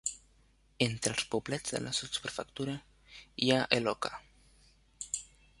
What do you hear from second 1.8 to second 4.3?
la sotsprefectura hi ha Eloka.